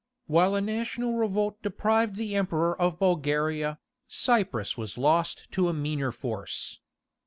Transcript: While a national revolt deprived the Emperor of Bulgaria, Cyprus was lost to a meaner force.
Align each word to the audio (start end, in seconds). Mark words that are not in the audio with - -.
While 0.25 0.55
a 0.55 0.61
national 0.61 1.13
revolt 1.13 1.61
deprived 1.61 2.15
the 2.15 2.35
Emperor 2.35 2.75
of 2.81 2.97
Bulgaria, 2.97 3.77
Cyprus 4.07 4.75
was 4.75 4.97
lost 4.97 5.45
to 5.51 5.69
a 5.69 5.73
meaner 5.73 6.11
force. 6.11 6.79